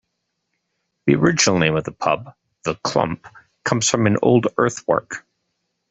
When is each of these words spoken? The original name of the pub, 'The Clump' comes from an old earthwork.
The 1.05 1.13
original 1.13 1.59
name 1.59 1.75
of 1.75 1.83
the 1.83 1.91
pub, 1.91 2.33
'The 2.63 2.73
Clump' 2.83 3.27
comes 3.63 3.87
from 3.87 4.07
an 4.07 4.17
old 4.23 4.47
earthwork. 4.57 5.27